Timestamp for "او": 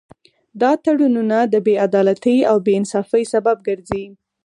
2.49-2.55